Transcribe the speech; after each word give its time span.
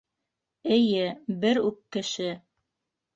Эйе, 0.77 1.03
бер 1.43 1.59
үк 1.67 1.77
кеше. 1.97 2.31